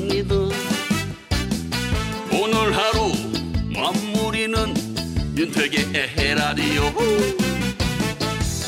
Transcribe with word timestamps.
많았습니다. 0.00 0.34
오늘 2.32 2.76
하루 2.76 3.12
마무리는 3.74 4.74
윤택의 5.36 5.90
에헤라디오. 5.94 6.84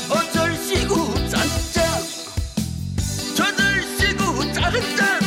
어쩔시구 0.09 1.13
짠짠 1.29 1.85
저들시구 3.35 4.53
짠짠. 4.53 5.19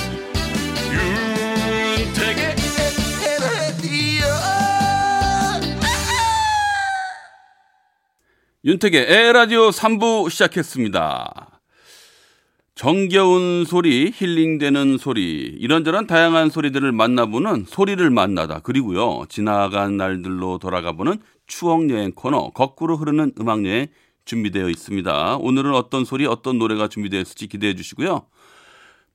윤택의 1.98 2.56
에헤라디오. 3.24 4.24
윤택의 8.64 9.06
에라디오 9.08 9.70
3부 9.70 10.30
시작했습니다. 10.30 11.55
정겨운 12.76 13.64
소리, 13.64 14.12
힐링되는 14.14 14.98
소리, 14.98 15.56
이런저런 15.58 16.06
다양한 16.06 16.50
소리들을 16.50 16.92
만나보는 16.92 17.64
소리를 17.66 18.10
만나다. 18.10 18.60
그리고요, 18.60 19.24
지나간 19.30 19.96
날들로 19.96 20.58
돌아가보는 20.58 21.18
추억여행 21.46 22.12
코너, 22.12 22.50
거꾸로 22.50 22.98
흐르는 22.98 23.32
음악여행 23.40 23.86
준비되어 24.26 24.68
있습니다. 24.68 25.38
오늘은 25.38 25.72
어떤 25.72 26.04
소리, 26.04 26.26
어떤 26.26 26.58
노래가 26.58 26.86
준비되어 26.88 27.18
있을지 27.22 27.46
기대해 27.46 27.74
주시고요. 27.74 28.26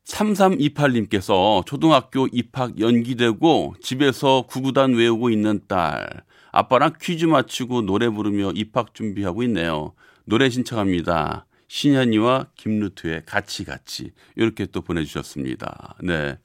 3328님께서 0.05 1.63
초등학교 1.63 2.27
입학 2.31 2.79
연기되고 2.79 3.75
집에서 3.79 4.43
구구단 4.47 4.95
외우고 4.95 5.29
있는 5.29 5.61
딸. 5.67 6.09
아빠랑 6.51 6.93
퀴즈 6.99 7.25
맞추고 7.25 7.83
노래 7.83 8.09
부르며 8.09 8.53
입학 8.55 8.95
준비하고 8.95 9.43
있네요. 9.43 9.93
노래 10.25 10.49
신청합니다. 10.49 11.45
신현이와 11.71 12.47
김루트의 12.55 13.23
같이 13.25 13.63
같이 13.63 14.11
이렇게 14.35 14.65
또 14.65 14.81
보내주셨습니다. 14.81 15.95
네, 16.03 16.37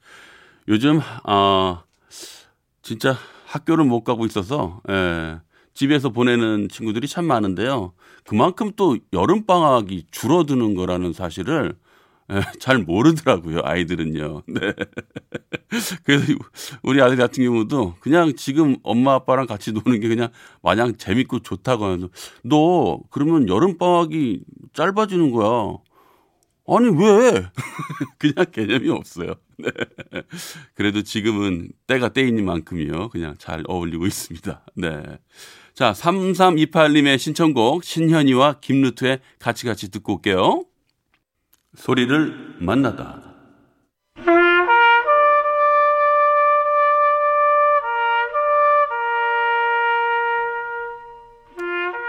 요즘 0.69 1.01
아 1.25 1.83
진짜 2.81 3.17
학교를 3.45 3.83
못 3.83 4.05
가고 4.05 4.25
있어서 4.25 4.81
예, 4.89 5.41
집에서 5.73 6.11
보내는 6.11 6.69
친구들이 6.69 7.09
참 7.09 7.25
많은데요. 7.25 7.91
그만큼 8.23 8.71
또 8.77 8.97
여름 9.11 9.45
방학이 9.45 10.05
줄어드는 10.11 10.75
거라는 10.75 11.11
사실을 11.11 11.75
예, 11.75 11.86
잘 12.59 12.79
모르더라고요, 12.79 13.61
아이들은요. 13.63 14.43
네. 14.47 14.73
그래서 16.03 16.33
우리 16.83 17.01
아들 17.01 17.15
같은 17.15 17.43
경우도 17.43 17.95
그냥 17.99 18.35
지금 18.35 18.77
엄마 18.83 19.13
아빠랑 19.13 19.47
같이 19.47 19.71
노는 19.71 19.99
게 19.99 20.07
그냥 20.07 20.29
마냥 20.61 20.97
재밌고 20.97 21.39
좋다고 21.39 21.85
하면서 21.85 22.09
너 22.43 22.99
그러면 23.09 23.47
여름 23.47 23.77
방학이 23.77 24.41
짧아지는 24.73 25.31
거야. 25.31 25.77
아니, 26.69 26.89
왜? 26.89 27.45
그냥 28.19 28.45
개념이 28.51 28.89
없어요. 28.89 29.35
네. 29.57 29.69
그래도 30.73 31.01
지금은 31.01 31.69
때가 31.87 32.09
때인 32.09 32.43
만큼이요. 32.43 33.07
그냥 33.09 33.35
잘 33.37 33.63
어울리고 33.67 34.05
있습니다. 34.05 34.65
네. 34.75 35.01
자, 35.73 35.93
3328님의 35.93 37.19
신청곡 37.19 37.85
신현이와 37.85 38.59
김루트의 38.59 39.19
같이 39.39 39.65
같이 39.65 39.89
듣고 39.89 40.15
올게요. 40.15 40.65
소리를 41.77 42.55
만나다. 42.59 43.21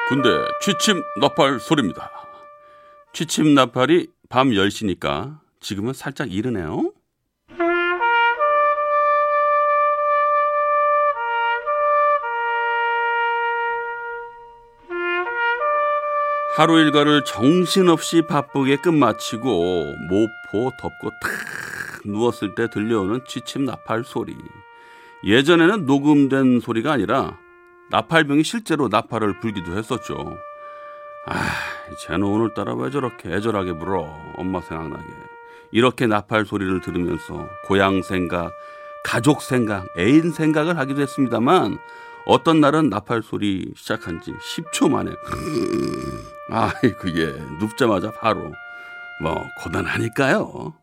군대 0.08 0.30
취침 0.62 1.02
나팔 1.20 1.60
소리입니다. 1.60 2.10
취침 3.12 3.54
나팔이 3.54 4.08
밤 4.30 4.48
10시니까 4.48 5.38
지금은 5.60 5.92
살짝 5.92 6.32
이르네요. 6.32 6.90
하루 16.58 16.80
일과를 16.80 17.22
정신없이 17.24 18.22
바쁘게 18.22 18.78
끝마치고 18.78 19.94
모포 20.08 20.72
덮고 20.76 21.10
탁 21.10 21.30
누웠을 22.04 22.56
때 22.56 22.68
들려오는 22.68 23.20
취침 23.28 23.64
나팔 23.64 24.02
소리. 24.02 24.36
예전에는 25.22 25.86
녹음된 25.86 26.58
소리가 26.58 26.90
아니라 26.90 27.38
나팔병이 27.90 28.42
실제로 28.42 28.88
나팔을 28.88 29.38
불기도 29.38 29.78
했었죠. 29.78 30.36
아, 31.26 31.40
쟤는 32.00 32.24
오늘따라 32.24 32.74
왜 32.74 32.90
저렇게 32.90 33.32
애절하게 33.32 33.74
불어? 33.74 34.12
엄마 34.34 34.60
생각나게. 34.60 35.06
이렇게 35.70 36.08
나팔 36.08 36.44
소리를 36.44 36.80
들으면서 36.80 37.48
고향 37.66 38.02
생각, 38.02 38.50
가족 39.04 39.42
생각, 39.42 39.86
애인 39.96 40.32
생각을 40.32 40.76
하기도 40.76 41.02
했습니다만 41.02 41.78
어떤 42.26 42.60
날은 42.60 42.88
나팔 42.88 43.22
소리 43.22 43.70
시작한 43.76 44.20
지 44.20 44.32
10초 44.32 44.90
만에 44.90 45.12
아, 46.50 46.72
그게 46.98 47.26
눕자마자 47.60 48.10
바로 48.12 48.52
뭐 49.22 49.44
고단하니까요. 49.62 50.74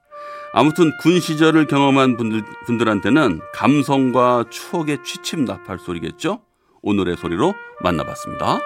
아무튼 0.54 0.92
군 1.02 1.20
시절을 1.20 1.68
경험한 1.68 2.18
분들, 2.18 2.44
분들한테는 2.66 3.42
감성과 3.54 4.46
추억의 4.50 5.00
취침 5.04 5.44
나팔 5.44 5.80
소리겠죠? 5.80 6.40
오늘의 6.82 7.18
소리로 7.18 7.54
만나봤습니다. 7.82 8.60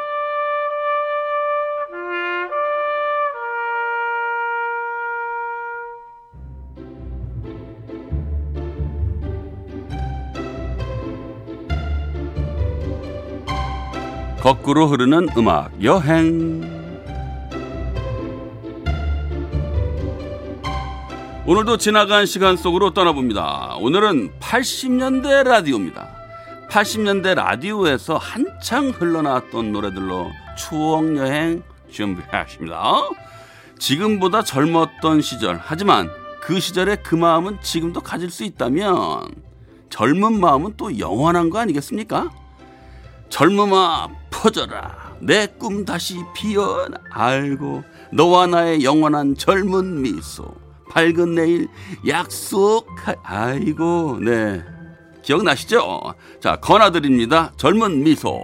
거꾸로 14.42 14.88
흐르는 14.88 15.28
음악 15.38 15.84
여행. 15.84 16.79
오늘도 21.50 21.78
지나간 21.78 22.28
시간 22.28 22.58
속으로 22.58 22.94
떠나봅니다. 22.94 23.78
오늘은 23.80 24.34
80년대 24.40 25.46
라디오입니다. 25.46 26.08
80년대 26.70 27.34
라디오에서 27.34 28.18
한창 28.18 28.90
흘러나왔던 28.90 29.72
노래들로 29.72 30.30
추억 30.56 31.18
여행 31.18 31.64
준비하십니다. 31.90 33.02
지금보다 33.80 34.44
젊었던 34.44 35.22
시절, 35.22 35.60
하지만 35.60 36.12
그 36.40 36.60
시절의 36.60 37.02
그 37.02 37.16
마음은 37.16 37.58
지금도 37.64 38.02
가질 38.02 38.30
수 38.30 38.44
있다면 38.44 39.34
젊은 39.90 40.40
마음은 40.40 40.76
또 40.78 41.00
영원한 41.00 41.50
거 41.50 41.58
아니겠습니까? 41.58 42.30
젊음아 43.30 44.08
퍼져라 44.30 45.16
내 45.20 45.48
꿈 45.58 45.84
다시 45.84 46.16
피어나 46.36 47.00
알고 47.10 47.84
너와 48.14 48.46
나의 48.46 48.84
영원한 48.84 49.36
젊은 49.36 50.04
미소 50.04 50.69
밝은 50.90 51.36
내일 51.36 51.68
약속. 52.08 52.88
아이고 53.24 54.20
네. 54.22 54.64
기억나시죠? 55.22 56.14
자 56.40 56.56
건아들입니다. 56.58 57.52
젊은 57.58 58.04
미소. 58.04 58.44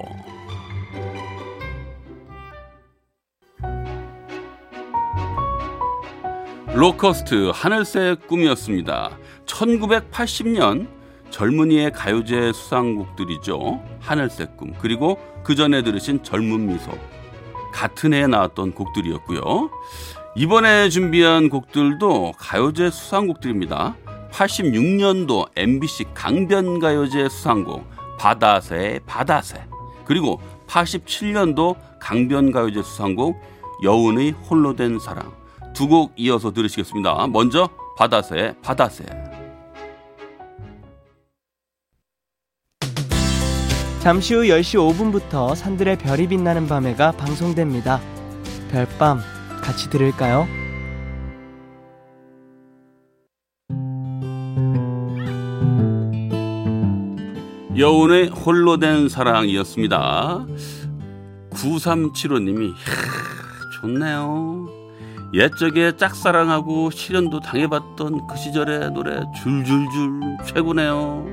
로커스트 6.73 7.51
하늘색 7.53 8.28
꿈이었습니다. 8.28 9.17
1980년 9.45 10.89
젊은이의 11.30 11.91
가요제 11.94 12.51
수상곡들이죠. 12.53 13.81
하늘색 14.01 14.57
꿈. 14.57 14.74
그리고 14.80 15.18
그 15.44 15.56
전에 15.56 15.83
들으신 15.83 16.21
젊은 16.21 16.68
미소. 16.68 16.91
같은 17.74 18.13
해에 18.13 18.27
나왔던 18.27 18.74
곡들이었고요. 18.74 19.69
이번에 20.36 20.90
준비한 20.90 21.50
곡들도 21.50 22.34
가요제 22.38 22.90
수상곡들입니다. 22.92 23.96
86년도 24.32 25.48
MBC 25.56 26.06
강변가요제 26.14 27.30
수상곡 27.30 27.86
바다새 28.20 29.00
바다새 29.06 29.64
그리고 30.04 30.42
87년도 30.68 31.78
강변가요제 32.00 32.84
수상곡 32.84 33.38
여운의 33.84 34.32
홀로 34.32 34.76
된 34.76 35.00
사랑 35.00 35.32
두 35.74 35.88
곡 35.88 36.14
이어서 36.18 36.52
들으시겠습니다. 36.52 37.28
먼저 37.28 37.70
바다새 37.98 38.56
바다새 38.62 39.06
잠시 44.02 44.36
후 44.36 44.44
10시 44.44 44.78
5분부터 45.22 45.56
산들의 45.56 45.98
별이 45.98 46.28
빛나는 46.28 46.68
밤에가 46.68 47.14
방송됩니다. 47.14 48.00
별밤 48.70 49.22
같이 49.65 49.89
들을까요? 49.89 50.47
여운의 57.75 58.27
홀로 58.29 58.77
된 58.77 59.09
사랑이었습니다. 59.09 60.45
9375님이 61.50 62.73
좋네요. 63.73 64.67
옛적에 65.33 65.97
짝사랑하고 65.97 66.91
실연도 66.91 67.39
당해봤던 67.39 68.27
그 68.27 68.38
시절의 68.38 68.91
노래 68.91 69.19
줄줄줄 69.41 70.21
최고네요. 70.45 71.25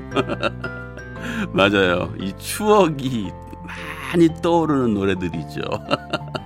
맞아요. 1.53 2.11
이 2.19 2.33
추억이 2.37 3.31
많이 4.11 4.27
떠오르는 4.41 4.95
노래들이죠. 4.95 5.61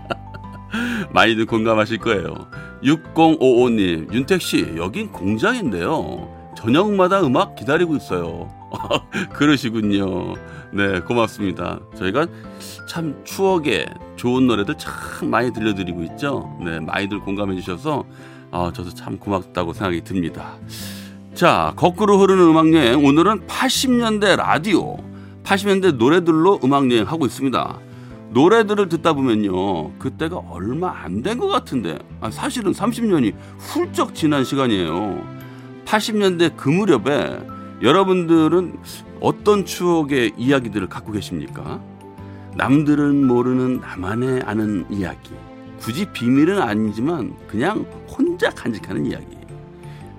많이들 1.11 1.45
공감하실 1.45 1.99
거예요. 1.99 2.47
6055님, 2.83 4.13
윤택씨, 4.13 4.73
여긴 4.77 5.11
공장인데요. 5.11 6.33
저녁마다 6.55 7.21
음악 7.21 7.55
기다리고 7.55 7.95
있어요. 7.95 8.49
그러시군요. 9.33 10.35
네, 10.71 10.99
고맙습니다. 11.01 11.79
저희가 11.95 12.27
참 12.87 13.21
추억의 13.23 13.85
좋은 14.15 14.47
노래들 14.47 14.75
참 14.77 15.29
많이 15.29 15.53
들려드리고 15.53 16.03
있죠. 16.03 16.57
네, 16.63 16.79
많이들 16.79 17.19
공감해 17.19 17.55
주셔서 17.55 18.05
아, 18.51 18.71
저도 18.73 18.89
참 18.91 19.17
고맙다고 19.17 19.73
생각이 19.73 20.03
듭니다. 20.03 20.55
자, 21.33 21.73
거꾸로 21.75 22.17
흐르는 22.17 22.43
음악여행. 22.45 23.05
오늘은 23.05 23.45
80년대 23.47 24.37
라디오, 24.37 24.97
80년대 25.43 25.97
노래들로 25.97 26.61
음악여행 26.63 27.05
하고 27.05 27.25
있습니다. 27.25 27.79
노래들을 28.31 28.89
듣다 28.89 29.13
보면요. 29.13 29.93
그때가 29.99 30.37
얼마 30.49 30.91
안 31.03 31.21
된 31.23 31.39
것 31.39 31.47
같은데, 31.47 31.97
아, 32.21 32.29
사실은 32.29 32.71
30년이 32.71 33.33
훌쩍 33.57 34.13
지난 34.15 34.43
시간이에요. 34.43 35.23
80년대 35.85 36.55
그 36.57 36.69
무렵에 36.69 37.39
여러분들은 37.81 38.77
어떤 39.21 39.65
추억의 39.65 40.33
이야기들을 40.37 40.87
갖고 40.89 41.11
계십니까? 41.11 41.81
남들은 42.55 43.25
모르는 43.27 43.79
나만의 43.81 44.41
아는 44.45 44.85
이야기. 44.89 45.31
굳이 45.79 46.05
비밀은 46.11 46.59
아니지만 46.61 47.35
그냥 47.47 47.85
혼자 48.09 48.49
간직하는 48.49 49.05
이야기. 49.05 49.37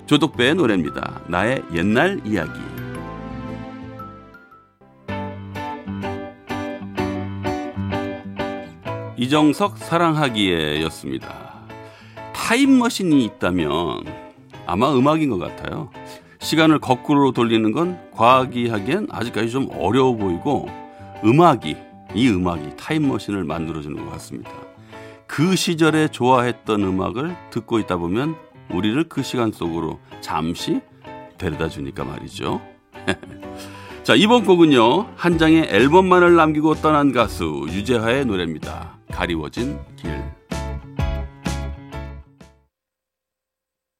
조덕배의 0.06 0.54
노래입니다. 0.54 1.20
나의 1.28 1.62
옛날 1.74 2.20
이야기. 2.24 2.58
이정석 9.18 9.78
사랑하기에였습니다. 9.78 11.28
타임머신이 12.32 13.24
있다면 13.24 14.04
아마 14.64 14.94
음악인 14.94 15.28
것 15.30 15.38
같아요. 15.38 15.90
시간을 16.38 16.78
거꾸로 16.78 17.32
돌리는 17.32 17.72
건 17.72 17.98
과학이 18.12 18.68
하기엔 18.68 19.08
아직까지 19.10 19.50
좀 19.50 19.68
어려워 19.72 20.14
보이고 20.14 20.68
음악이 21.24 21.76
이 22.14 22.28
음악이 22.28 22.76
타임머신을 22.76 23.42
만들어주는 23.42 24.04
것 24.04 24.08
같습니다. 24.12 24.52
그 25.26 25.56
시절에 25.56 26.06
좋아했던 26.08 26.84
음악을 26.84 27.36
듣고 27.50 27.80
있다 27.80 27.96
보면 27.96 28.36
우리를 28.70 29.02
그 29.08 29.24
시간 29.24 29.50
속으로 29.50 29.98
잠시 30.20 30.80
데려다 31.38 31.68
주니까 31.68 32.04
말이죠. 32.04 32.60
자, 34.04 34.14
이번 34.14 34.44
곡은요. 34.44 35.08
한 35.16 35.38
장의 35.38 35.68
앨범만을 35.70 36.36
남기고 36.36 36.76
떠난 36.76 37.12
가수 37.12 37.66
유재하의 37.68 38.24
노래입니다. 38.24 38.97
가리워진 39.18 39.80
길. 39.96 40.16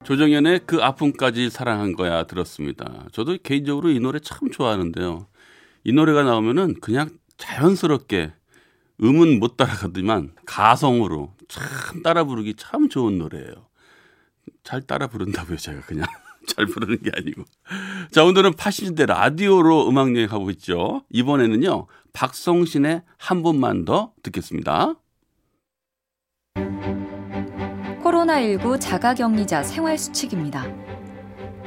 조정연의 0.04 0.60
그 0.64 0.80
아픔까지 0.80 1.50
사랑한 1.50 1.94
거야 1.94 2.22
들었습니다. 2.28 3.08
저도 3.10 3.36
개인적으로 3.42 3.90
이 3.90 3.98
노래 3.98 4.20
참 4.20 4.48
좋아하는데요. 4.48 5.26
이 5.82 5.92
노래가 5.92 6.22
나오면은 6.22 6.78
그냥 6.80 7.10
자연스럽게 7.36 8.32
음은 9.02 9.40
못 9.40 9.56
따라가지만 9.56 10.36
가성으로 10.46 11.34
참 11.48 12.04
따라 12.04 12.22
부르기 12.22 12.54
참 12.54 12.88
좋은 12.88 13.18
노래예요. 13.18 13.66
잘 14.62 14.82
따라 14.82 15.08
부른다고요, 15.08 15.56
제가 15.56 15.80
그냥. 15.80 16.06
잘 16.46 16.66
부르는 16.66 17.02
게 17.02 17.10
아니고. 17.12 17.42
자, 18.12 18.22
오늘은 18.24 18.52
80년대 18.52 19.06
라디오로 19.06 19.88
음악 19.88 20.14
여행하고 20.14 20.48
있죠. 20.50 21.02
이번에는요, 21.10 21.88
박성신의 22.12 23.02
한 23.18 23.42
번만 23.42 23.84
더 23.84 24.12
듣겠습니다. 24.22 24.94
코로나19 28.18 28.80
자가격리자 28.80 29.62
생활수칙입니다. 29.62 30.66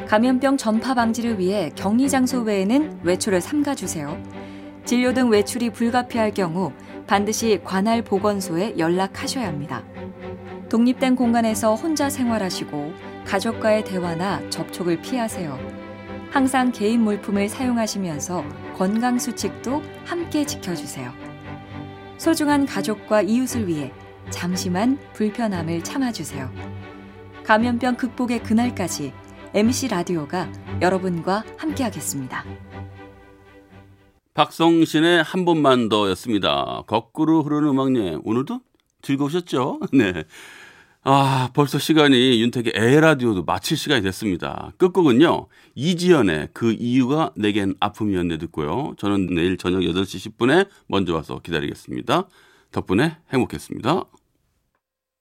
감염병 0.08 0.58
전파 0.58 0.94
방지를 0.94 1.40
위해 1.40 1.72
격리 1.76 2.10
장소 2.10 2.42
외에는 2.42 3.00
외출을 3.04 3.40
삼가주세요. 3.40 4.22
진료 4.84 5.14
등 5.14 5.30
외출이 5.30 5.70
불가피할 5.70 6.34
경우 6.34 6.74
반드시 7.08 7.62
관할 7.64 8.02
보건소에 8.02 8.76
연락하셔야 8.78 9.48
합니다. 9.48 9.84
독립된 10.70 11.16
공간에서 11.16 11.76
혼자 11.76 12.10
생활하시고 12.10 12.92
가족과의 13.26 13.86
대화나 13.86 14.42
접촉을 14.50 15.02
피하세요. 15.02 15.58
항상 16.32 16.72
개인 16.72 17.02
물품을 17.02 17.48
사용하시면서 17.48 18.44
건강 18.76 19.20
수칙도 19.20 19.82
함께 20.06 20.46
지켜주세요. 20.46 21.12
소중한 22.18 22.66
가족과 22.66 23.22
이웃을 23.22 23.68
위해 23.68 23.94
잠시만 24.32 24.98
불편함을 25.14 25.84
참아주세요. 25.84 26.52
감염병 27.44 27.98
극복의 27.98 28.44
그날까지 28.44 29.14
MC 29.54 29.90
라디오가 29.90 30.52
여러분과 30.82 31.44
함께하겠습니다. 31.58 32.46
박성신의 34.34 35.24
한 35.24 35.46
번만 35.46 35.90
더였습니다. 35.90 36.84
거꾸로 36.88 37.44
흐르는 37.44 37.70
음악 37.70 37.96
여행. 37.96 38.22
오늘도 38.24 38.62
즐거우셨죠? 39.02 39.82
네. 39.92 40.24
아, 41.04 41.50
벌써 41.54 41.80
시간이 41.80 42.40
윤택의 42.42 42.74
에라디오도 42.76 43.44
마칠 43.44 43.76
시간이 43.76 44.04
됐습니다. 44.04 44.72
끝곡은요, 44.78 45.48
이지연의 45.74 46.50
그 46.54 46.74
이유가 46.74 47.32
내겐 47.36 47.74
아픔이었네 47.80 48.38
듣고요. 48.38 48.94
저는 48.98 49.34
내일 49.34 49.58
저녁 49.58 49.80
8시 49.80 50.38
10분에 50.38 50.70
먼저 50.88 51.16
와서 51.16 51.40
기다리겠습니다. 51.44 52.28
덕분에 52.72 53.18
행복했습니다. 53.34 54.04